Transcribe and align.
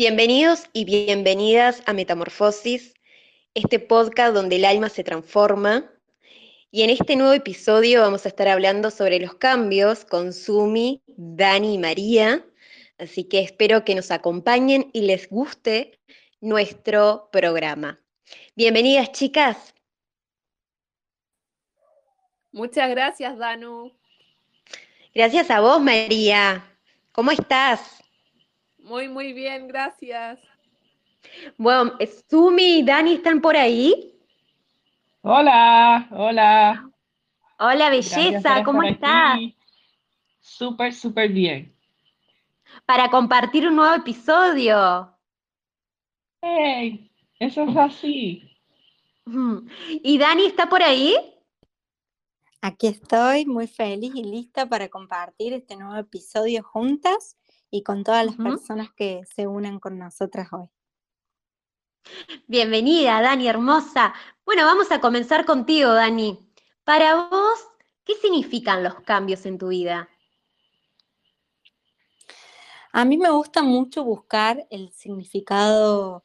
Bienvenidos 0.00 0.62
y 0.72 0.86
bienvenidas 0.86 1.82
a 1.84 1.92
Metamorfosis, 1.92 2.94
este 3.52 3.78
podcast 3.78 4.32
donde 4.32 4.56
el 4.56 4.64
alma 4.64 4.88
se 4.88 5.04
transforma. 5.04 5.92
Y 6.70 6.84
en 6.84 6.88
este 6.88 7.16
nuevo 7.16 7.34
episodio 7.34 8.00
vamos 8.00 8.24
a 8.24 8.30
estar 8.30 8.48
hablando 8.48 8.90
sobre 8.90 9.20
los 9.20 9.34
cambios 9.34 10.06
con 10.06 10.32
Sumi, 10.32 11.02
Dani 11.06 11.74
y 11.74 11.78
María. 11.78 12.42
Así 12.96 13.24
que 13.24 13.40
espero 13.40 13.84
que 13.84 13.94
nos 13.94 14.10
acompañen 14.10 14.88
y 14.94 15.02
les 15.02 15.28
guste 15.28 16.00
nuestro 16.40 17.28
programa. 17.30 18.00
Bienvenidas, 18.56 19.12
chicas. 19.12 19.74
Muchas 22.52 22.88
gracias, 22.88 23.36
Danu. 23.36 23.92
Gracias 25.14 25.50
a 25.50 25.60
vos, 25.60 25.78
María. 25.78 26.64
¿Cómo 27.12 27.32
estás? 27.32 28.00
Muy, 28.90 29.08
muy 29.08 29.32
bien, 29.32 29.68
gracias. 29.68 30.40
Bueno, 31.56 31.92
Sumi 32.28 32.80
y 32.80 32.82
Dani 32.82 33.12
están 33.12 33.40
por 33.40 33.56
ahí. 33.56 34.18
Hola, 35.22 36.08
hola. 36.10 36.90
Hola, 37.60 37.88
belleza, 37.88 38.64
¿cómo 38.64 38.82
estás? 38.82 39.38
Súper, 40.40 40.92
súper 40.92 41.28
bien. 41.28 41.72
Para 42.84 43.08
compartir 43.08 43.68
un 43.68 43.76
nuevo 43.76 43.94
episodio. 43.94 45.16
¡Hey! 46.42 47.12
Eso 47.38 47.62
es 47.62 47.76
así. 47.76 48.42
¿Y 50.02 50.18
Dani 50.18 50.46
está 50.46 50.68
por 50.68 50.82
ahí? 50.82 51.14
Aquí 52.60 52.88
estoy, 52.88 53.46
muy 53.46 53.68
feliz 53.68 54.12
y 54.16 54.24
lista 54.24 54.68
para 54.68 54.88
compartir 54.88 55.52
este 55.52 55.76
nuevo 55.76 55.94
episodio 55.94 56.64
juntas 56.64 57.36
y 57.70 57.82
con 57.82 58.04
todas 58.04 58.26
las 58.26 58.36
personas 58.36 58.88
que 58.96 59.22
se 59.34 59.46
unen 59.46 59.78
con 59.78 59.98
nosotras 59.98 60.48
hoy. 60.52 60.68
Bienvenida, 62.46 63.20
Dani, 63.20 63.48
hermosa. 63.48 64.14
Bueno, 64.44 64.64
vamos 64.64 64.90
a 64.90 65.00
comenzar 65.00 65.44
contigo, 65.44 65.92
Dani. 65.92 66.38
Para 66.84 67.28
vos, 67.28 67.68
¿qué 68.04 68.14
significan 68.16 68.82
los 68.82 69.00
cambios 69.00 69.46
en 69.46 69.58
tu 69.58 69.68
vida? 69.68 70.08
A 72.92 73.04
mí 73.04 73.16
me 73.16 73.30
gusta 73.30 73.62
mucho 73.62 74.02
buscar 74.02 74.66
el 74.70 74.90
significado 74.92 76.24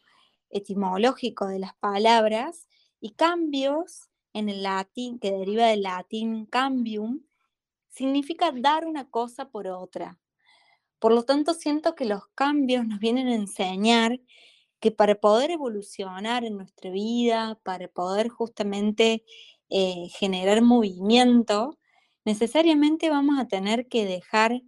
etimológico 0.49 1.45
de 1.45 1.59
las 1.59 1.75
palabras 1.75 2.67
y 2.99 3.11
cambios 3.11 4.09
en 4.33 4.49
el 4.49 4.63
latín, 4.63 5.19
que 5.19 5.31
deriva 5.31 5.67
del 5.67 5.83
latín 5.83 6.45
cambium, 6.47 7.21
significa 7.89 8.51
dar 8.51 8.85
una 8.85 9.09
cosa 9.09 9.49
por 9.49 9.67
otra. 9.67 10.17
Por 11.05 11.13
lo 11.13 11.21
tanto, 11.21 11.53
siento 11.53 11.93
que 11.93 12.05
los 12.05 12.25
cambios 12.33 12.87
nos 12.87 12.97
vienen 12.97 13.27
a 13.27 13.35
enseñar 13.35 14.19
que 14.79 14.89
para 14.89 15.13
poder 15.13 15.51
evolucionar 15.51 16.43
en 16.43 16.57
nuestra 16.57 16.89
vida, 16.89 17.59
para 17.61 17.87
poder 17.87 18.29
justamente 18.29 19.23
eh, 19.69 20.07
generar 20.17 20.63
movimiento, 20.63 21.77
necesariamente 22.25 23.11
vamos 23.11 23.37
a 23.37 23.47
tener 23.47 23.87
que 23.87 24.03
dejar 24.03 24.63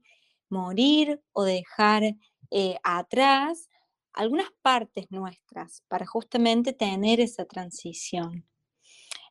morir 0.47 1.23
o 1.33 1.43
dejar 1.43 2.03
eh, 2.51 2.77
atrás 2.83 3.67
algunas 4.13 4.51
partes 4.61 5.09
nuestras 5.09 5.81
para 5.87 6.05
justamente 6.05 6.71
tener 6.71 7.19
esa 7.19 7.45
transición. 7.45 8.47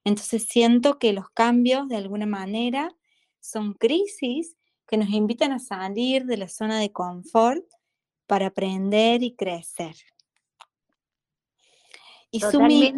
Entonces 0.03 0.49
siento 0.49 0.99
que 0.99 1.13
los 1.13 1.31
cambios 1.31 1.87
de 1.87 1.99
alguna 1.99 2.27
manera 2.27 2.97
son 3.39 3.75
crisis 3.75 4.56
que 4.87 4.97
nos 4.97 5.09
invitan 5.09 5.53
a 5.53 5.59
salir 5.59 6.25
de 6.27 6.37
la 6.37 6.49
zona 6.49 6.79
de 6.79 6.93
confort 6.93 7.65
para 8.27 8.47
aprender 8.47 9.23
y 9.23 9.35
crecer. 9.35 9.95
Y 12.31 12.41
Sumi, 12.41 12.93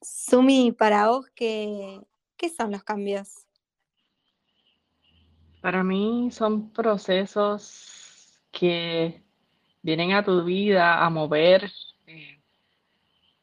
Sumi, 0.00 0.72
para 0.72 1.08
vos, 1.08 1.26
¿qué, 1.34 2.00
¿qué 2.36 2.48
son 2.48 2.70
los 2.70 2.82
cambios? 2.82 3.46
Para 5.60 5.82
mí 5.82 6.30
son 6.30 6.70
procesos 6.70 8.42
que 8.50 9.22
vienen 9.82 10.12
a 10.12 10.24
tu 10.24 10.44
vida 10.44 11.04
a 11.04 11.10
mover 11.10 11.70
eh, 12.06 12.40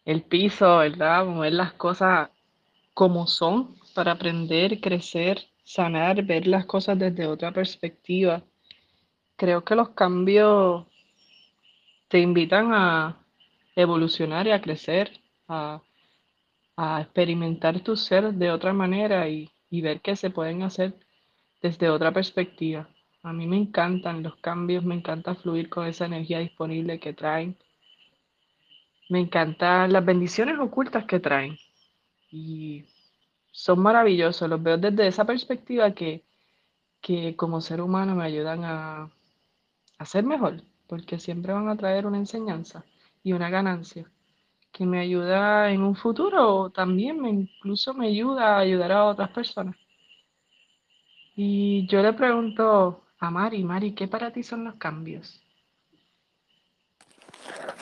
el 0.05 0.23
piso, 0.23 0.77
¿verdad? 0.77 1.25
mover 1.25 1.53
las 1.53 1.73
cosas 1.73 2.29
como 2.93 3.27
son 3.27 3.75
para 3.93 4.13
aprender, 4.13 4.79
crecer 4.79 5.50
sanar, 5.71 6.23
ver 6.23 6.47
las 6.47 6.65
cosas 6.65 6.99
desde 6.99 7.27
otra 7.27 7.51
perspectiva. 7.51 8.43
Creo 9.37 9.63
que 9.63 9.75
los 9.75 9.89
cambios 9.89 10.85
te 12.09 12.19
invitan 12.19 12.73
a 12.73 13.25
evolucionar 13.75 14.47
y 14.47 14.51
a 14.51 14.61
crecer, 14.61 15.21
a, 15.47 15.81
experimentar 16.99 17.79
tu 17.81 17.95
ser 17.95 18.33
de 18.33 18.49
otra 18.49 18.73
manera 18.73 19.29
y, 19.29 19.49
y 19.69 19.81
ver 19.81 20.01
que 20.01 20.15
se 20.15 20.31
pueden 20.31 20.63
hacer 20.63 20.95
desde 21.61 21.89
otra 21.89 22.11
perspectiva. 22.11 22.89
A 23.21 23.31
mí 23.31 23.45
me 23.45 23.57
encantan 23.57 24.23
los 24.23 24.35
cambios, 24.37 24.83
me 24.83 24.95
encanta 24.95 25.35
fluir 25.35 25.69
con 25.69 25.85
esa 25.85 26.05
energía 26.05 26.39
disponible 26.39 26.99
que 26.99 27.13
traen. 27.13 27.55
Me 29.09 29.19
encantan 29.19 29.93
las 29.93 30.03
bendiciones 30.03 30.57
ocultas 30.57 31.05
que 31.05 31.19
traen. 31.19 31.57
Y 32.31 32.85
son 33.51 33.79
maravillosos, 33.79 34.49
los 34.49 34.61
veo 34.61 34.77
desde 34.77 35.07
esa 35.07 35.25
perspectiva 35.25 35.91
que, 35.91 36.23
que 37.01 37.35
como 37.35 37.61
ser 37.61 37.81
humano 37.81 38.15
me 38.15 38.25
ayudan 38.25 38.63
a, 38.63 39.11
a 39.97 40.05
ser 40.05 40.23
mejor, 40.23 40.63
porque 40.87 41.19
siempre 41.19 41.53
van 41.53 41.69
a 41.69 41.77
traer 41.77 42.05
una 42.05 42.17
enseñanza 42.17 42.83
y 43.23 43.33
una 43.33 43.49
ganancia 43.49 44.09
que 44.71 44.85
me 44.85 44.99
ayuda 44.99 45.69
en 45.71 45.81
un 45.81 45.95
futuro 45.95 46.69
también 46.69 47.21
me, 47.21 47.29
incluso 47.29 47.93
me 47.93 48.07
ayuda 48.07 48.55
a 48.55 48.59
ayudar 48.59 48.91
a 48.91 49.05
otras 49.05 49.29
personas. 49.31 49.75
Y 51.35 51.87
yo 51.87 52.01
le 52.01 52.13
pregunto 52.13 53.03
a 53.19 53.29
Mari, 53.29 53.63
Mari, 53.63 53.93
¿qué 53.93 54.07
para 54.07 54.31
ti 54.31 54.43
son 54.43 54.63
los 54.63 54.75
cambios? 54.75 55.41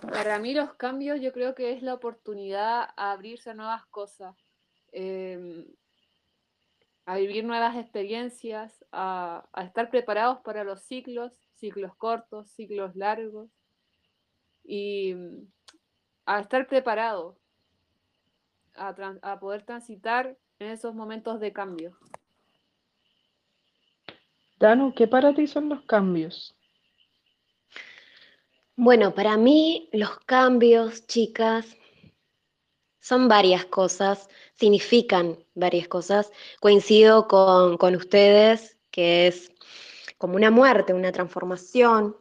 Para 0.01 0.39
mí 0.39 0.53
los 0.53 0.73
cambios 0.73 1.19
yo 1.21 1.31
creo 1.31 1.53
que 1.55 1.73
es 1.73 1.83
la 1.83 1.93
oportunidad 1.93 2.89
a 2.95 3.11
abrirse 3.11 3.51
a 3.51 3.53
nuevas 3.53 3.85
cosas, 3.87 4.35
Em, 4.91 5.65
a 7.05 7.17
vivir 7.17 7.43
nuevas 7.43 7.75
experiencias, 7.75 8.85
a, 8.91 9.43
estar 9.63 9.89
preparados 9.89 10.41
para 10.41 10.63
los 10.63 10.83
ciclos, 10.83 11.33
ciclos 11.55 11.95
cortos, 11.95 12.51
ciclos 12.51 12.95
largos, 12.95 13.49
y 14.63 15.15
a 16.25 16.39
estar 16.39 16.67
preparados 16.67 17.35
a, 18.75 18.89
a 19.23 19.39
poder 19.39 19.63
transitar 19.63 20.37
en 20.59 20.67
esos 20.67 20.93
momentos 20.93 21.39
de 21.39 21.51
cambio. 21.51 21.97
Danu, 24.59 24.93
¿qué 24.93 25.07
para 25.07 25.33
ti 25.33 25.47
son 25.47 25.69
los 25.69 25.81
cambios? 25.85 26.55
Bueno, 28.75 29.15
para 29.15 29.35
mí 29.35 29.89
los 29.93 30.19
cambios, 30.19 31.07
chicas, 31.07 31.75
son 32.99 33.27
varias 33.27 33.65
cosas, 33.65 34.29
significan 34.55 35.37
varias 35.55 35.87
cosas. 35.87 36.31
Coincido 36.59 37.27
con, 37.27 37.95
ustedes 37.95 38.77
que 38.91 39.27
es 39.27 39.51
como 40.17 40.35
una 40.35 40.51
muerte, 40.51 40.93
una 40.93 41.11
transformación. 41.11 42.15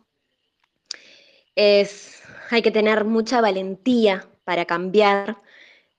Es, 1.55 2.23
hay 2.51 2.63
que 2.63 2.71
tener 2.71 3.05
mucha 3.05 3.41
valentía 3.41 4.29
para 4.45 4.65
cambiar, 4.65 5.43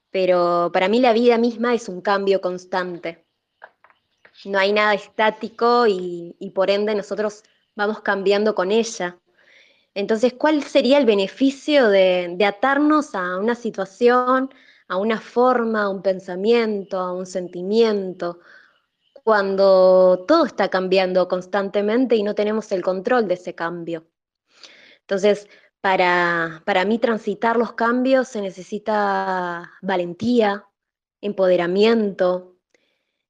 pero 0.10 0.72
para 0.74 0.88
mí 0.88 1.00
la 1.00 1.14
vida 1.14 1.38
misma 1.38 1.74
es 1.74 1.90
un 1.90 2.02
cambio 2.02 2.40
constante. 2.40 3.26
No 4.46 4.58
hay 4.58 4.72
nada 4.72 4.94
estático 4.94 5.86
y, 5.86 6.34
por 6.56 6.70
ende 6.70 6.96
nosotros 6.96 7.44
vamos 7.76 8.02
cambiando 8.02 8.56
con 8.56 8.72
ella. 8.72 9.18
Entonces, 9.94 10.34
¿cuál 10.34 10.64
sería 10.64 10.98
el 10.98 11.06
beneficio 11.06 11.90
de, 11.90 12.34
de 12.38 12.46
atarnos 12.46 13.16
a 13.16 13.38
una 13.38 13.56
situación, 13.56 14.50
a 14.90 14.98
una 14.98 15.20
forma, 15.22 15.84
a 15.84 15.90
un 15.90 16.02
pensamiento, 16.02 17.00
a 17.00 17.14
un 17.14 17.26
sentimiento, 17.26 18.40
cuando 19.24 20.26
todo 20.28 20.46
está 20.46 20.70
cambiando 20.70 21.28
constantemente 21.28 22.16
y 22.16 22.24
no 22.24 22.36
tenemos 22.36 22.72
el 22.72 22.82
control 22.82 23.28
de 23.28 23.36
ese 23.36 23.54
cambio. 23.54 24.08
Entonces, 25.02 25.48
para, 25.82 26.64
para 26.66 26.86
mí 26.86 27.00
transitar 27.00 27.56
los 27.58 27.74
cambios 27.74 28.28
se 28.28 28.42
necesita 28.42 29.72
valentía, 29.82 30.66
empoderamiento, 31.22 32.56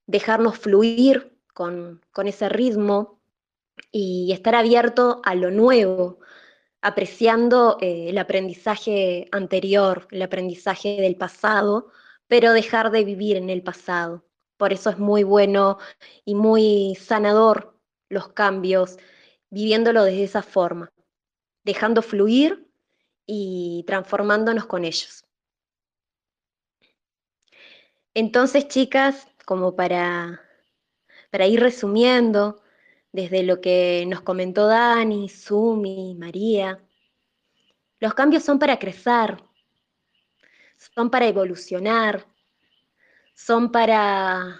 dejarnos 0.06 0.58
fluir 0.58 1.38
con, 1.52 2.00
con 2.10 2.26
ese 2.26 2.48
ritmo 2.48 3.20
y 3.92 4.32
estar 4.32 4.54
abierto 4.54 5.20
a 5.24 5.34
lo 5.34 5.50
nuevo, 5.50 6.20
apreciando 6.82 7.78
eh, 7.80 8.08
el 8.08 8.18
aprendizaje 8.18 9.28
anterior, 9.32 10.08
el 10.10 10.22
aprendizaje 10.22 11.00
del 11.00 11.16
pasado, 11.16 11.90
pero 12.26 12.52
dejar 12.52 12.90
de 12.90 13.04
vivir 13.04 13.36
en 13.36 13.50
el 13.50 13.62
pasado. 13.62 14.24
Por 14.56 14.72
eso 14.72 14.90
es 14.90 14.98
muy 14.98 15.22
bueno 15.22 15.78
y 16.24 16.34
muy 16.34 16.96
sanador 17.00 17.76
los 18.08 18.28
cambios, 18.28 18.98
viviéndolo 19.50 20.04
de 20.04 20.24
esa 20.24 20.42
forma, 20.42 20.92
dejando 21.64 22.02
fluir 22.02 22.66
y 23.26 23.84
transformándonos 23.86 24.66
con 24.66 24.84
ellos. 24.84 25.24
Entonces, 28.14 28.68
chicas, 28.68 29.28
como 29.46 29.76
para, 29.76 30.40
para 31.30 31.46
ir 31.46 31.60
resumiendo, 31.60 32.60
desde 33.12 33.42
lo 33.42 33.60
que 33.60 34.04
nos 34.06 34.20
comentó 34.20 34.66
Dani, 34.66 35.28
Sumi, 35.28 36.14
María, 36.14 36.80
los 37.98 38.14
cambios 38.14 38.44
son 38.44 38.58
para 38.58 38.78
crecer, 38.78 39.42
son 40.94 41.10
para 41.10 41.26
evolucionar, 41.26 42.26
son 43.34 43.70
para, 43.72 44.58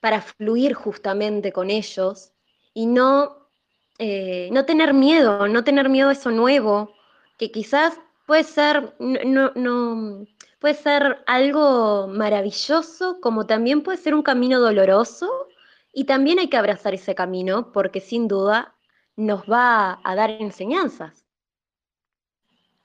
para 0.00 0.22
fluir 0.22 0.74
justamente 0.74 1.52
con 1.52 1.70
ellos 1.70 2.32
y 2.74 2.86
no, 2.86 3.48
eh, 3.98 4.48
no 4.52 4.64
tener 4.64 4.94
miedo, 4.94 5.46
no 5.48 5.62
tener 5.62 5.88
miedo 5.88 6.08
a 6.08 6.12
eso 6.12 6.30
nuevo, 6.30 6.94
que 7.38 7.50
quizás 7.50 7.98
puede 8.26 8.44
ser, 8.44 8.94
no, 8.98 9.52
no, 9.54 10.26
puede 10.58 10.74
ser 10.74 11.22
algo 11.26 12.06
maravilloso, 12.08 13.20
como 13.20 13.46
también 13.46 13.82
puede 13.82 13.98
ser 13.98 14.14
un 14.14 14.22
camino 14.22 14.60
doloroso, 14.60 15.48
y 15.92 16.04
también 16.04 16.38
hay 16.38 16.48
que 16.48 16.56
abrazar 16.56 16.94
ese 16.94 17.14
camino 17.14 17.72
porque 17.72 18.00
sin 18.00 18.28
duda 18.28 18.74
nos 19.16 19.42
va 19.42 20.00
a 20.02 20.14
dar 20.14 20.30
enseñanzas. 20.30 21.26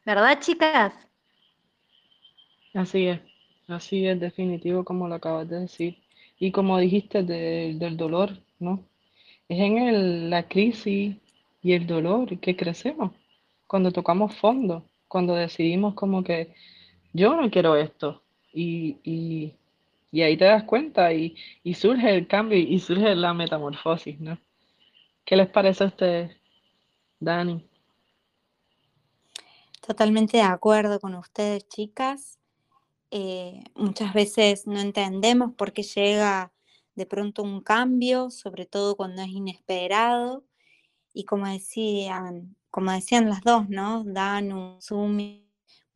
¿Verdad, 0.05 0.39
chicas? 0.39 0.93
Así 2.73 3.07
es, 3.07 3.19
así 3.67 4.07
es 4.07 4.19
definitivo 4.19 4.83
como 4.83 5.07
lo 5.07 5.15
acabas 5.15 5.49
de 5.49 5.61
decir. 5.61 5.97
Y 6.39 6.51
como 6.51 6.77
dijiste 6.77 7.23
del 7.23 7.97
dolor, 7.97 8.37
¿no? 8.59 8.83
Es 9.49 9.59
en 9.59 10.29
la 10.29 10.47
crisis 10.47 11.15
y 11.61 11.73
el 11.73 11.87
dolor 11.87 12.39
que 12.39 12.55
crecemos, 12.55 13.11
cuando 13.65 13.91
tocamos 13.91 14.35
fondo, 14.35 14.85
cuando 15.07 15.35
decidimos 15.35 15.93
como 15.95 16.23
que 16.23 16.53
yo 17.13 17.35
no 17.35 17.49
quiero 17.49 17.75
esto. 17.75 18.21
Y, 18.53 19.53
ahí 20.13 20.37
te 20.37 20.45
das 20.45 20.63
cuenta 20.63 21.13
y, 21.13 21.35
surge 21.73 22.15
el 22.15 22.27
cambio 22.27 22.57
y 22.57 22.79
surge 22.79 23.15
la 23.15 23.33
metamorfosis, 23.33 24.19
¿no? 24.19 24.37
¿Qué 25.25 25.35
les 25.35 25.49
parece 25.49 25.83
a 25.83 25.87
ustedes, 25.87 26.37
Dani? 27.19 27.67
Totalmente 29.85 30.37
de 30.37 30.43
acuerdo 30.43 30.99
con 30.99 31.15
ustedes, 31.15 31.67
chicas. 31.67 32.39
Eh, 33.11 33.63
muchas 33.75 34.13
veces 34.13 34.67
no 34.67 34.79
entendemos 34.79 35.53
por 35.53 35.73
qué 35.73 35.83
llega 35.83 36.51
de 36.95 37.05
pronto 37.05 37.43
un 37.43 37.61
cambio, 37.61 38.31
sobre 38.31 38.65
todo 38.65 38.95
cuando 38.95 39.21
es 39.21 39.29
inesperado. 39.29 40.43
Y 41.13 41.25
como 41.25 41.47
decían, 41.47 42.55
como 42.69 42.91
decían 42.91 43.29
las 43.29 43.41
dos, 43.41 43.69
¿no? 43.69 44.03
Danu, 44.05 44.77
Sumi, 44.79 45.47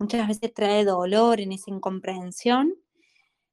Muchas 0.01 0.27
veces 0.27 0.51
trae 0.51 0.83
dolor 0.83 1.39
en 1.39 1.51
esa 1.51 1.69
incomprensión, 1.69 2.73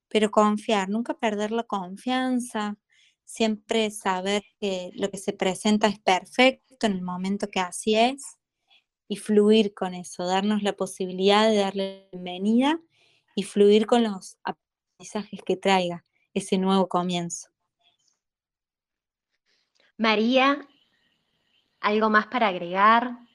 pero 0.08 0.30
confiar, 0.30 0.88
nunca 0.88 1.14
perder 1.14 1.50
la 1.50 1.64
confianza, 1.64 2.76
siempre 3.24 3.90
saber 3.90 4.42
que 4.60 4.90
lo 4.94 5.10
que 5.10 5.18
se 5.18 5.32
presenta 5.32 5.86
es 5.86 5.98
perfecto 6.00 6.86
en 6.86 6.92
el 6.92 7.02
momento 7.02 7.48
que 7.48 7.60
así 7.60 7.94
es 7.94 8.38
y 9.08 9.16
fluir 9.16 9.74
con 9.74 9.94
eso, 9.94 10.24
darnos 10.24 10.62
la 10.62 10.74
posibilidad 10.74 11.48
de 11.48 11.56
darle 11.56 12.08
bienvenida 12.12 12.80
y 13.34 13.42
fluir 13.42 13.86
con 13.86 14.02
los 14.02 14.38
aprendizajes 14.44 15.40
que 15.44 15.56
traiga 15.56 16.04
ese 16.34 16.58
nuevo 16.58 16.88
comienzo. 16.88 17.48
María, 19.96 20.66
¿algo 21.80 22.10
más 22.10 22.26
para 22.28 22.48
agregar? 22.48 23.27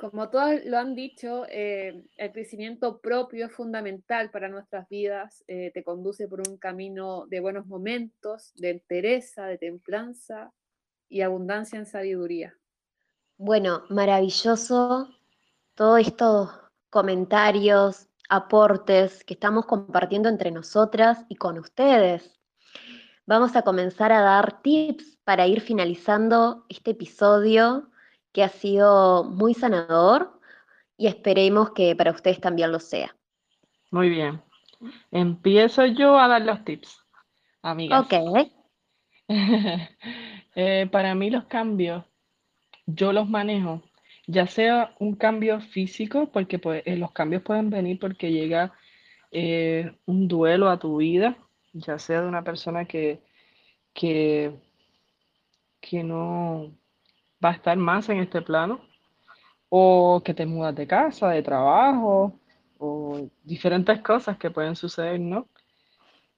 Como 0.00 0.28
todos 0.28 0.64
lo 0.64 0.78
han 0.78 0.94
dicho, 0.94 1.46
eh, 1.48 2.04
el 2.16 2.32
crecimiento 2.32 3.00
propio 3.00 3.46
es 3.46 3.52
fundamental 3.52 4.30
para 4.30 4.48
nuestras 4.48 4.88
vidas, 4.88 5.44
eh, 5.46 5.70
te 5.72 5.84
conduce 5.84 6.26
por 6.26 6.40
un 6.48 6.56
camino 6.56 7.26
de 7.26 7.38
buenos 7.38 7.66
momentos, 7.66 8.52
de 8.56 8.70
entereza, 8.70 9.46
de 9.46 9.58
templanza 9.58 10.52
y 11.08 11.20
abundancia 11.20 11.78
en 11.78 11.86
sabiduría. 11.86 12.54
Bueno, 13.36 13.84
maravilloso 13.88 15.08
todos 15.74 16.00
estos 16.00 16.50
comentarios, 16.90 18.08
aportes 18.28 19.22
que 19.24 19.34
estamos 19.34 19.66
compartiendo 19.66 20.28
entre 20.28 20.50
nosotras 20.50 21.24
y 21.28 21.36
con 21.36 21.58
ustedes. 21.58 22.40
Vamos 23.26 23.54
a 23.54 23.62
comenzar 23.62 24.12
a 24.12 24.20
dar 24.20 24.60
tips 24.62 25.18
para 25.24 25.46
ir 25.46 25.60
finalizando 25.60 26.66
este 26.68 26.92
episodio 26.92 27.90
que 28.34 28.42
ha 28.42 28.48
sido 28.48 29.22
muy 29.22 29.54
sanador 29.54 30.38
y 30.98 31.06
esperemos 31.06 31.70
que 31.70 31.94
para 31.94 32.10
ustedes 32.10 32.40
también 32.40 32.72
lo 32.72 32.80
sea. 32.80 33.16
Muy 33.92 34.10
bien. 34.10 34.42
Empiezo 35.12 35.86
yo 35.86 36.18
a 36.18 36.26
dar 36.26 36.42
los 36.42 36.62
tips, 36.64 37.00
amigas. 37.62 38.04
Ok. 38.04 38.50
Eh, 40.56 40.88
para 40.92 41.16
mí 41.16 41.30
los 41.30 41.46
cambios, 41.46 42.04
yo 42.86 43.12
los 43.12 43.28
manejo, 43.28 43.82
ya 44.28 44.46
sea 44.46 44.94
un 45.00 45.16
cambio 45.16 45.60
físico, 45.60 46.30
porque 46.30 46.60
pues, 46.60 46.84
eh, 46.86 46.96
los 46.96 47.10
cambios 47.10 47.42
pueden 47.42 47.70
venir 47.70 47.98
porque 47.98 48.30
llega 48.30 48.72
eh, 49.32 49.96
un 50.06 50.28
duelo 50.28 50.70
a 50.70 50.78
tu 50.78 50.98
vida, 50.98 51.36
ya 51.72 51.98
sea 51.98 52.20
de 52.20 52.28
una 52.28 52.44
persona 52.44 52.84
que, 52.84 53.20
que, 53.92 54.52
que 55.80 56.04
no 56.04 56.70
va 57.44 57.50
a 57.50 57.54
estar 57.54 57.76
más 57.76 58.08
en 58.08 58.18
este 58.18 58.42
plano, 58.42 58.80
o 59.68 60.22
que 60.24 60.34
te 60.34 60.46
mudas 60.46 60.74
de 60.74 60.86
casa, 60.86 61.30
de 61.30 61.42
trabajo, 61.42 62.38
o 62.78 63.28
diferentes 63.42 64.00
cosas 64.00 64.38
que 64.38 64.50
pueden 64.50 64.76
suceder, 64.76 65.20
¿no? 65.20 65.48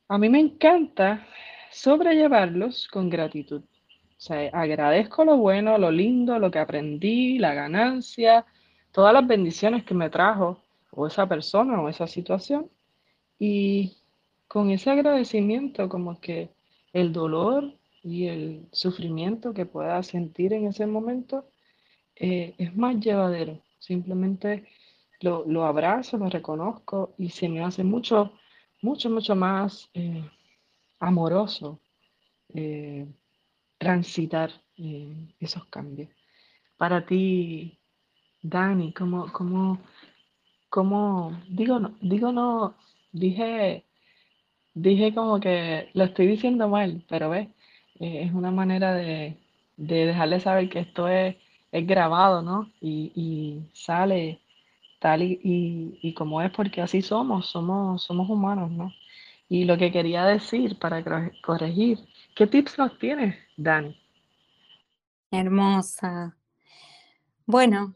A 0.09 0.19
mí 0.19 0.29
me 0.29 0.41
encanta 0.41 1.27
sobrellevarlos 1.71 2.89
con 2.89 3.11
gratitud. 3.11 3.63
O 3.63 4.21
sea, 4.21 4.49
agradezco 4.53 5.25
lo 5.25 5.37
bueno, 5.37 5.77
lo 5.79 5.91
lindo, 5.91 6.39
lo 6.39 6.51
que 6.51 6.59
aprendí, 6.59 7.39
la 7.39 7.55
ganancia, 7.55 8.47
todas 8.93 9.13
las 9.13 9.27
bendiciones 9.27 9.85
que 9.85 9.95
me 9.95 10.09
trajo 10.09 10.63
o 10.91 11.07
esa 11.07 11.27
persona 11.29 11.81
o 11.81 11.89
esa 11.89 12.07
situación. 12.07 12.71
Y 13.39 13.99
con 14.49 14.71
ese 14.71 14.91
agradecimiento, 14.91 15.89
como 15.89 16.19
que 16.21 16.51
el 16.93 17.13
dolor 17.13 17.75
y 18.07 18.29
el 18.29 18.69
sufrimiento 18.71 19.53
que 19.53 19.67
pueda 19.67 20.01
sentir 20.05 20.53
en 20.53 20.67
ese 20.69 20.87
momento 20.87 21.49
eh, 22.15 22.55
es 22.57 22.77
más 22.77 23.01
llevadero. 23.01 23.61
Simplemente 23.81 24.65
lo, 25.21 25.65
abrazo, 25.65 26.17
lo 26.17 26.29
reconozco 26.29 27.15
y 27.19 27.31
se 27.31 27.49
me 27.49 27.65
hace 27.65 27.83
mucho, 27.83 28.33
mucho, 28.81 29.11
mucho 29.11 29.35
más 29.35 29.91
eh, 29.93 30.25
amoroso 31.01 31.81
eh, 32.55 33.07
transitar 33.77 34.51
esos 35.41 35.65
cambios. 35.67 36.09
Para 36.77 37.05
ti, 37.07 37.81
Dani, 38.41 38.93
¿cómo, 38.93 39.33
cómo, 39.33 39.81
cómo 40.69 41.43
digo, 41.49 41.81
no, 41.81 41.97
digo 42.01 42.31
no, 42.31 42.77
dije, 43.11 43.85
dije 44.75 45.13
como 45.13 45.41
que 45.41 45.91
lo 45.95 46.05
estoy 46.05 46.29
diciendo 46.29 46.69
mal, 46.69 47.05
pero 47.09 47.31
ves, 47.31 47.49
eh, 48.01 48.23
es 48.25 48.33
una 48.33 48.51
manera 48.51 48.95
de, 48.95 49.37
de, 49.77 50.07
dejarle 50.07 50.41
saber 50.41 50.69
que 50.69 50.81
esto 50.81 51.09
es, 51.09 51.37
es 51.73 51.87
grabado, 51.87 52.43
¿no? 52.43 52.71
Y, 52.81 53.63
sale 53.73 54.41
tal 55.01 55.23
y, 55.23 55.99
y, 56.03 56.15
como 56.15 56.43
es 56.43 56.51
porque 56.51 56.81
así 56.81 57.03
somos, 57.03 57.49
somos, 57.49 58.03
somos 58.03 58.29
humanos, 58.29 58.71
¿no? 58.71 58.93
Y 59.49 59.65
lo 59.65 59.79
que 59.79 59.93
quería 59.93 60.25
decir 60.25 60.79
para 60.79 61.05
corregir, 61.43 61.99
¿qué 62.35 62.47
tips 62.47 62.79
nos 62.79 62.99
tienes, 62.99 63.37
Dani? 63.57 63.97
Hermosa. 65.31 66.37
Bueno, 67.45 67.95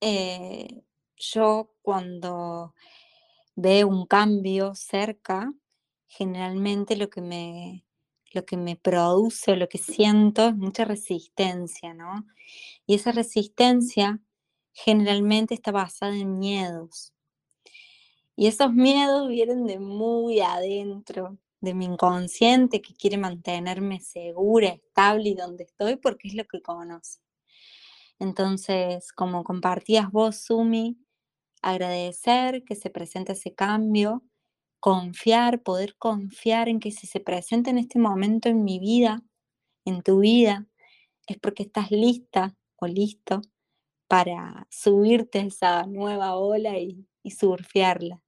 eh, 0.00 0.82
yo 1.16 1.74
cuando 1.82 2.74
veo 3.54 3.88
un 3.88 4.06
cambio 4.06 4.74
cerca, 4.74 5.52
generalmente 6.08 6.96
lo 6.96 7.10
que 7.10 7.20
me, 7.20 7.84
lo 8.32 8.44
que 8.44 8.56
me 8.56 8.76
produce 8.76 9.56
lo 9.56 9.68
que 9.68 9.78
siento 9.78 10.48
es 10.48 10.56
mucha 10.56 10.84
resistencia, 10.84 11.94
¿no? 11.94 12.26
Y 12.86 12.94
esa 12.94 13.12
resistencia 13.12 14.20
generalmente 14.72 15.54
está 15.54 15.72
basada 15.72 16.16
en 16.16 16.38
miedos. 16.38 17.12
Y 18.36 18.46
esos 18.46 18.72
miedos 18.72 19.28
vienen 19.28 19.64
de 19.66 19.78
muy 19.78 20.40
adentro, 20.40 21.38
de 21.60 21.74
mi 21.74 21.84
inconsciente 21.84 22.80
que 22.80 22.94
quiere 22.94 23.18
mantenerme 23.18 24.00
segura, 24.00 24.68
estable 24.68 25.30
y 25.30 25.34
donde 25.34 25.64
estoy 25.64 25.96
porque 25.96 26.28
es 26.28 26.34
lo 26.34 26.44
que 26.46 26.62
conoce. 26.62 27.20
Entonces, 28.18 29.12
como 29.12 29.44
compartías 29.44 30.10
vos, 30.10 30.36
Sumi, 30.36 30.98
agradecer 31.62 32.64
que 32.64 32.76
se 32.76 32.90
presente 32.90 33.32
ese 33.32 33.54
cambio, 33.54 34.22
confiar, 34.80 35.62
poder 35.62 35.96
confiar 35.96 36.68
en 36.68 36.80
que 36.80 36.90
si 36.90 37.06
se 37.06 37.20
presenta 37.20 37.70
en 37.70 37.78
este 37.78 37.98
momento 37.98 38.48
en 38.48 38.64
mi 38.64 38.78
vida, 38.78 39.22
en 39.84 40.02
tu 40.02 40.20
vida, 40.20 40.66
es 41.26 41.38
porque 41.38 41.62
estás 41.62 41.90
lista 41.90 42.56
o 42.76 42.86
listo 42.86 43.42
para 44.08 44.66
subirte 44.70 45.38
a 45.38 45.44
esa 45.44 45.86
nueva 45.86 46.34
ola 46.36 46.78
y, 46.78 47.06
surfearla. 47.30 48.22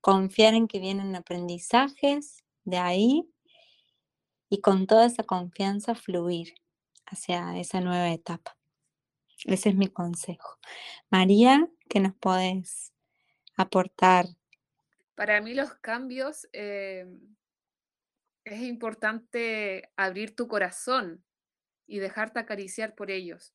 Confiar 0.00 0.54
en 0.54 0.68
que 0.68 0.78
vienen 0.78 1.16
aprendizajes 1.16 2.44
de 2.64 2.78
ahí 2.78 3.28
y 4.48 4.60
con 4.60 4.86
toda 4.86 5.06
esa 5.06 5.24
confianza 5.24 5.94
fluir 5.94 6.54
hacia 7.06 7.58
esa 7.58 7.80
nueva 7.80 8.10
etapa. 8.12 8.56
Ese 9.44 9.70
es 9.70 9.74
mi 9.74 9.88
consejo. 9.88 10.58
María, 11.10 11.68
¿qué 11.88 12.00
nos 12.00 12.14
podés 12.14 12.94
aportar? 13.56 14.26
Para 15.14 15.40
mí 15.40 15.54
los 15.54 15.74
cambios 15.74 16.48
eh, 16.52 17.06
es 18.44 18.60
importante 18.62 19.90
abrir 19.96 20.34
tu 20.34 20.48
corazón 20.48 21.24
y 21.86 21.98
dejarte 21.98 22.40
acariciar 22.40 22.94
por 22.94 23.10
ellos 23.10 23.54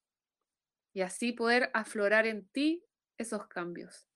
y 0.94 1.01
así 1.01 1.32
poder 1.32 1.70
aflorar 1.74 2.25
en 2.28 2.48
ti 2.48 2.84
esos 3.18 3.48
cambios. 3.48 4.08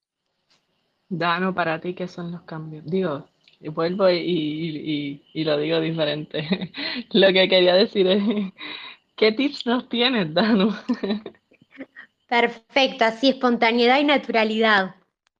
Dano, 1.09 1.53
para 1.53 1.79
ti, 1.79 1.93
¿qué 1.93 2.07
son 2.07 2.31
los 2.31 2.41
cambios? 2.43 2.85
Digo, 2.85 3.29
y 3.59 3.69
vuelvo 3.69 4.09
y, 4.09 5.21
y, 5.33 5.43
lo 5.43 5.57
digo 5.57 5.79
diferente. 5.79 6.71
lo 7.11 7.27
que 7.27 7.47
quería 7.47 7.75
decir 7.75 8.07
es, 8.07 8.23
¿qué 9.15 9.31
tips 9.31 9.65
nos 9.65 9.89
tienes, 9.89 10.33
Dano? 10.33 10.75
Perfecto, 12.27 13.05
así 13.05 13.29
espontaneidad 13.29 13.99
y 13.99 14.05
naturalidad 14.05 14.95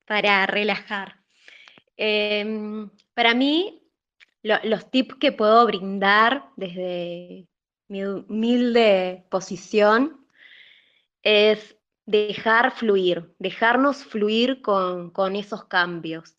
para 0.06 0.46
relajar. 0.46 1.23
Em, 1.98 2.90
para 3.14 3.34
mí, 3.34 3.84
los 4.42 4.92
tips 4.92 5.16
que 5.16 5.32
puedo 5.32 5.66
brindar 5.66 6.50
desde 6.56 7.48
mi 7.88 8.04
humilde 8.06 9.26
posición 9.30 10.26
es 11.24 11.78
dejar 12.06 12.72
fluir, 12.72 13.34
dejarnos 13.40 14.04
fluir 14.04 14.62
con, 14.62 15.12
con 15.12 15.36
esos 15.36 15.66
cambios, 15.66 16.36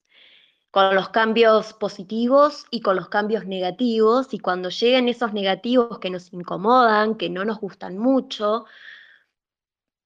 con 0.71 0.95
los 0.95 1.09
cambios 1.11 1.73
positivos 1.73 2.67
y 2.71 2.81
con 2.81 2.97
los 2.97 3.09
cambios 3.09 3.47
negativos, 3.47 4.35
y 4.35 4.41
cuando 4.41 4.69
lleguen 4.69 5.09
esos 5.09 5.33
negativos 5.33 5.99
que 6.01 6.11
nos 6.11 6.33
incomodan, 6.33 7.15
que 7.17 7.31
no 7.31 7.45
nos 7.45 7.61
gustan 7.61 7.97
mucho, 7.97 8.67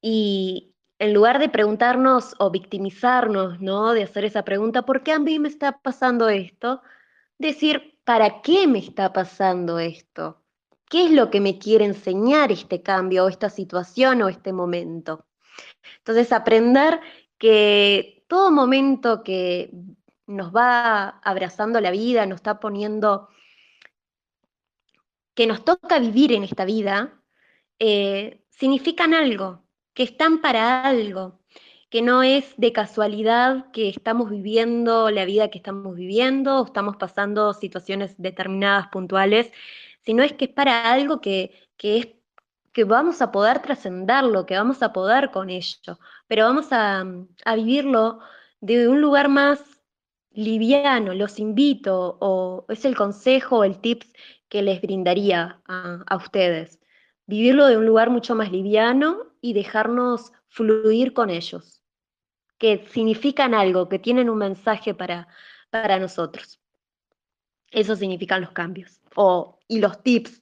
y 0.00 0.67
en 0.98 1.14
lugar 1.14 1.38
de 1.38 1.48
preguntarnos 1.48 2.34
o 2.38 2.50
victimizarnos, 2.50 3.60
¿no? 3.60 3.92
De 3.92 4.02
hacer 4.02 4.24
esa 4.24 4.44
pregunta, 4.44 4.82
¿por 4.82 5.02
qué 5.02 5.12
a 5.12 5.18
mí 5.18 5.38
me 5.38 5.48
está 5.48 5.78
pasando 5.78 6.28
esto? 6.28 6.82
Decir, 7.38 7.98
¿para 8.04 8.42
qué 8.42 8.66
me 8.66 8.80
está 8.80 9.12
pasando 9.12 9.78
esto? 9.78 10.42
¿Qué 10.88 11.06
es 11.06 11.10
lo 11.12 11.30
que 11.30 11.40
me 11.40 11.58
quiere 11.58 11.84
enseñar 11.84 12.50
este 12.50 12.82
cambio 12.82 13.24
o 13.26 13.28
esta 13.28 13.50
situación 13.50 14.22
o 14.22 14.28
este 14.28 14.52
momento? 14.52 15.26
Entonces, 15.98 16.32
aprender 16.32 17.00
que 17.38 18.24
todo 18.28 18.50
momento 18.50 19.22
que 19.22 19.70
nos 20.26 20.54
va 20.54 21.08
abrazando 21.22 21.80
la 21.80 21.90
vida, 21.90 22.26
nos 22.26 22.36
está 22.36 22.60
poniendo, 22.60 23.28
que 25.34 25.46
nos 25.46 25.64
toca 25.64 25.98
vivir 25.98 26.32
en 26.32 26.42
esta 26.44 26.64
vida, 26.64 27.22
eh, 27.78 28.42
significan 28.50 29.14
algo, 29.14 29.67
que 29.98 30.04
están 30.04 30.40
para 30.40 30.84
algo, 30.84 31.40
que 31.90 32.02
no 32.02 32.22
es 32.22 32.54
de 32.56 32.72
casualidad 32.72 33.68
que 33.72 33.88
estamos 33.88 34.30
viviendo 34.30 35.10
la 35.10 35.24
vida 35.24 35.50
que 35.50 35.58
estamos 35.58 35.96
viviendo, 35.96 36.60
o 36.60 36.66
estamos 36.66 36.96
pasando 36.98 37.52
situaciones 37.52 38.14
determinadas, 38.16 38.86
puntuales, 38.92 39.50
sino 40.04 40.22
es 40.22 40.32
que 40.34 40.44
es 40.44 40.52
para 40.52 40.92
algo 40.92 41.20
que, 41.20 41.52
es 41.82 42.06
que 42.72 42.84
vamos 42.84 43.20
a 43.22 43.32
poder 43.32 43.60
trascenderlo, 43.60 44.46
que 44.46 44.56
vamos 44.56 44.84
a 44.84 44.92
poder 44.92 45.32
con 45.32 45.50
ello, 45.50 45.98
pero 46.28 46.44
vamos 46.44 46.68
a, 46.70 47.04
vivirlo 47.56 48.20
de 48.60 48.86
un 48.86 49.00
lugar 49.00 49.28
más 49.28 49.60
liviano, 50.30 51.12
los 51.12 51.40
invito, 51.40 52.18
o 52.20 52.66
es 52.68 52.84
el 52.84 52.94
consejo 52.94 53.64
el 53.64 53.80
tips 53.80 54.12
que 54.48 54.62
les 54.62 54.80
brindaría 54.80 55.60
a, 55.66 56.04
a, 56.06 56.16
ustedes. 56.16 56.78
Vivirlo 57.28 57.66
de 57.66 57.76
un 57.76 57.86
lugar 57.86 58.10
mucho 58.10 58.34
más 58.34 58.50
liviano 58.50 59.18
y 59.42 59.52
dejarnos 59.52 60.32
fluir 60.48 61.12
con 61.12 61.28
ellos, 61.30 61.82
que 62.56 62.86
significan 62.88 63.54
algo, 63.54 63.88
que 63.88 63.98
tienen 63.98 64.30
un 64.30 64.38
mensaje 64.38 64.94
para, 64.94 65.28
para 65.70 65.98
nosotros. 65.98 66.58
Eso 67.70 67.94
significan 67.96 68.40
los 68.40 68.52
cambios 68.52 69.00
o, 69.14 69.58
y 69.68 69.78
los 69.78 70.02
tips 70.02 70.40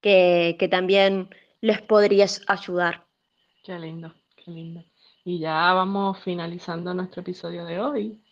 que, 0.00 0.68
también 0.70 1.28
les 1.60 1.82
podría 1.82 2.26
ayudar. 2.46 3.04
Qué 3.62 3.78
lindo, 3.78 4.14
qué 4.36 4.50
lindo. 4.50 4.84
Y 5.22 5.38
ya 5.38 5.74
vamos 5.74 6.18
finalizando 6.20 6.94
nuestro 6.94 7.20
episodio 7.20 7.64
de 7.66 7.78
hoy. 7.78 8.22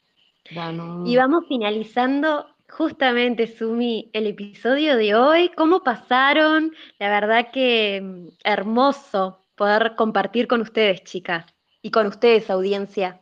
Y 1.04 1.16
vamos 1.16 1.44
finalizando 1.48 2.46
justamente, 2.68 3.46
Sumi, 3.46 4.10
el 4.12 4.26
episodio 4.26 4.96
de 4.96 5.14
hoy. 5.14 5.50
¿Cómo 5.56 5.82
pasaron? 5.82 6.72
La 6.98 7.08
verdad 7.08 7.50
que 7.52 8.00
mm, 8.02 8.28
hermoso 8.44 9.40
poder 9.54 9.94
compartir 9.96 10.46
con 10.48 10.60
ustedes, 10.60 11.04
chicas, 11.04 11.46
y 11.82 11.90
con 11.90 12.06
ustedes, 12.06 12.50
audiencia. 12.50 13.20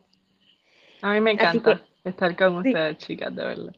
A 1.01 1.13
mí 1.13 1.21
me 1.21 1.31
encanta 1.31 1.83
estar 2.03 2.35
con 2.35 2.57
ustedes, 2.57 2.97
chicas, 2.97 3.35
de 3.35 3.43
verdad. 3.43 3.75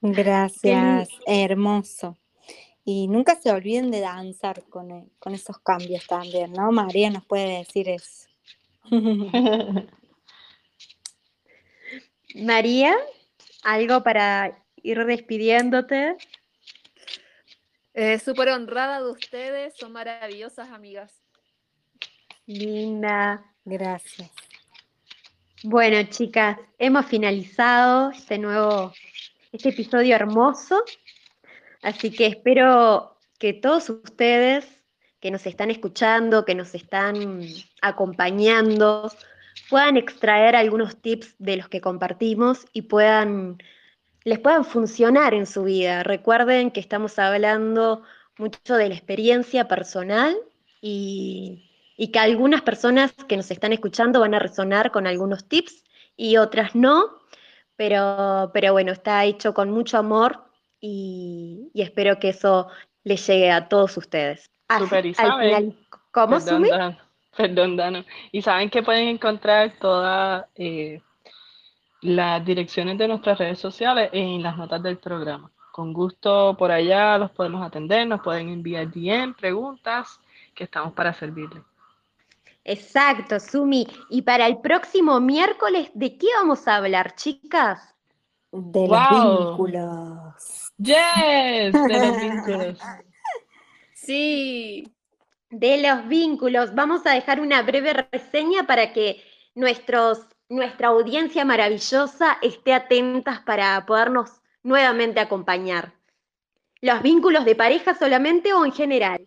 Gracias, 0.00 1.08
hermoso. 1.26 2.16
Y 2.84 3.08
nunca 3.08 3.34
se 3.34 3.50
olviden 3.50 3.90
de 3.90 4.00
danzar 4.00 4.62
con, 4.70 4.90
e, 4.90 5.08
con 5.18 5.34
esos 5.34 5.58
cambios 5.58 6.06
también, 6.06 6.52
¿no? 6.52 6.72
María 6.72 7.10
nos 7.10 7.26
puede 7.26 7.58
decir 7.58 7.88
eso. 7.88 8.28
María, 12.34 12.96
¿algo 13.64 14.02
para 14.02 14.64
ir 14.88 15.04
despidiéndote? 15.04 16.16
Eh, 17.94 18.18
Súper 18.18 18.50
honrada 18.50 19.00
de 19.00 19.10
ustedes, 19.10 19.76
son 19.76 19.92
maravillosas 19.92 20.70
amigas. 20.70 21.22
Linda. 22.46 23.44
Gracias. 23.64 24.30
Bueno, 25.62 26.02
chicas, 26.04 26.56
hemos 26.78 27.06
finalizado 27.06 28.12
este 28.12 28.38
nuevo 28.38 28.92
este 29.52 29.70
episodio 29.70 30.14
hermoso. 30.14 30.82
Así 31.82 32.10
que 32.10 32.26
espero 32.26 33.16
que 33.38 33.52
todos 33.52 33.90
ustedes 33.90 34.66
que 35.20 35.30
nos 35.30 35.46
están 35.46 35.70
escuchando, 35.70 36.44
que 36.44 36.54
nos 36.54 36.74
están 36.74 37.40
acompañando, 37.82 39.10
puedan 39.68 39.96
extraer 39.96 40.54
algunos 40.54 41.00
tips 41.00 41.34
de 41.38 41.56
los 41.56 41.68
que 41.68 41.80
compartimos 41.80 42.66
y 42.72 42.82
puedan, 42.82 43.58
les 44.28 44.38
puedan 44.38 44.64
funcionar 44.64 45.34
en 45.34 45.46
su 45.46 45.64
vida. 45.64 46.02
Recuerden 46.02 46.70
que 46.70 46.80
estamos 46.80 47.18
hablando 47.18 48.02
mucho 48.36 48.76
de 48.76 48.88
la 48.88 48.94
experiencia 48.94 49.66
personal 49.66 50.36
y, 50.80 51.70
y 51.96 52.12
que 52.12 52.18
algunas 52.18 52.62
personas 52.62 53.12
que 53.26 53.36
nos 53.36 53.50
están 53.50 53.72
escuchando 53.72 54.20
van 54.20 54.34
a 54.34 54.38
resonar 54.38 54.90
con 54.90 55.06
algunos 55.06 55.48
tips 55.48 55.84
y 56.16 56.36
otras 56.36 56.74
no 56.74 57.18
pero, 57.78 58.50
pero 58.52 58.72
bueno, 58.72 58.90
está 58.90 59.24
hecho 59.24 59.54
con 59.54 59.70
mucho 59.70 59.98
amor 59.98 60.42
y, 60.80 61.70
espero 61.74 62.18
que 62.18 62.30
eso 62.30 62.66
les 63.04 63.24
llegue 63.24 63.52
a 63.52 63.68
todos 63.68 63.96
ustedes. 63.96 64.50
Super, 64.78 65.06
y 65.06 65.14
saben, 65.14 65.78
¿Cómo, 66.10 66.38
perdón, 66.44 66.98
perdón, 67.36 67.76
Dano. 67.76 68.04
Y 68.32 68.42
saben 68.42 68.68
que 68.68 68.82
pueden 68.82 69.06
encontrar 69.06 69.74
todas 69.78 70.46
eh, 70.56 71.00
las 72.00 72.44
direcciones 72.44 72.98
de 72.98 73.08
nuestras 73.08 73.38
redes 73.38 73.58
sociales 73.58 74.10
en 74.12 74.42
las 74.42 74.56
notas 74.56 74.82
del 74.82 74.98
programa. 74.98 75.50
Con 75.72 75.92
gusto 75.92 76.56
por 76.58 76.70
allá 76.70 77.18
los 77.18 77.30
podemos 77.30 77.64
atender, 77.64 78.06
nos 78.06 78.20
pueden 78.20 78.48
enviar 78.48 78.90
DM, 78.90 79.34
preguntas, 79.34 80.20
que 80.54 80.64
estamos 80.64 80.92
para 80.92 81.12
servirles. 81.12 81.62
Exacto, 82.64 83.40
Sumi. 83.40 83.86
Y 84.10 84.22
para 84.22 84.46
el 84.46 84.58
próximo 84.58 85.20
miércoles, 85.20 85.90
¿de 85.94 86.18
qué 86.18 86.26
vamos 86.38 86.68
a 86.68 86.76
hablar, 86.76 87.14
chicas? 87.14 87.94
De 88.52 88.86
los 88.86 89.10
vínculos. 89.10 90.72
Yes, 90.76 91.72
de 91.72 91.72
los 91.72 92.20
vínculos. 92.20 92.78
Sí. 93.94 94.94
De 95.50 95.80
los 95.80 96.08
vínculos. 96.08 96.74
Vamos 96.74 97.06
a 97.06 97.12
dejar 97.12 97.40
una 97.40 97.62
breve 97.62 98.06
reseña 98.10 98.66
para 98.66 98.92
que 98.92 99.22
nuestros, 99.54 100.26
nuestra 100.48 100.88
audiencia 100.88 101.44
maravillosa 101.44 102.38
esté 102.42 102.72
atentas 102.72 103.40
para 103.40 103.84
podernos 103.86 104.40
nuevamente 104.62 105.20
acompañar. 105.20 105.92
¿Los 106.80 107.02
vínculos 107.02 107.44
de 107.44 107.54
pareja 107.54 107.94
solamente 107.94 108.52
o 108.52 108.64
en 108.64 108.72
general? 108.72 109.26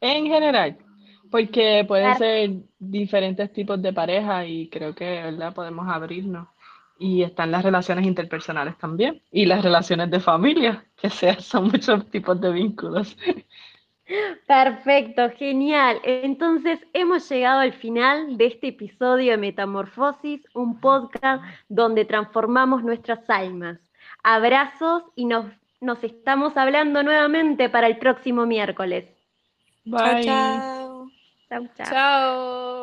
En 0.00 0.26
general. 0.26 0.76
Porque 1.30 1.84
pueden 1.86 2.16
ser 2.16 2.50
diferentes 2.78 3.52
tipos 3.52 3.80
de 3.80 3.92
pareja 3.92 4.44
y 4.46 4.68
creo 4.68 4.94
que, 4.94 5.04
¿verdad? 5.04 5.54
Podemos 5.54 5.88
abrirnos. 5.88 6.48
Y 6.98 7.22
están 7.22 7.50
las 7.50 7.64
relaciones 7.64 8.06
interpersonales 8.06 8.78
también. 8.78 9.22
Y 9.32 9.46
las 9.46 9.62
relaciones 9.62 10.10
de 10.10 10.20
familia, 10.20 10.84
que 10.96 11.10
son 11.40 11.64
muchos 11.68 12.08
tipos 12.10 12.40
de 12.40 12.52
vínculos. 12.52 13.16
Perfecto, 14.46 15.30
genial. 15.30 16.00
Entonces 16.04 16.78
hemos 16.92 17.28
llegado 17.30 17.60
al 17.60 17.72
final 17.72 18.36
de 18.36 18.46
este 18.46 18.68
episodio 18.68 19.32
de 19.32 19.38
Metamorfosis, 19.38 20.42
un 20.52 20.80
podcast 20.80 21.42
donde 21.68 22.04
transformamos 22.04 22.84
nuestras 22.84 23.28
almas. 23.28 23.78
Abrazos 24.22 25.04
y 25.16 25.24
nos, 25.24 25.46
nos 25.80 26.02
estamos 26.04 26.56
hablando 26.56 27.02
nuevamente 27.02 27.70
para 27.70 27.86
el 27.86 27.96
próximo 27.96 28.44
miércoles. 28.44 29.06
Bye. 29.84 29.98
Chao, 29.98 30.22
chao. 30.22 31.08
Chau, 31.48 31.68
chau. 31.76 31.86
Chao. 31.86 32.73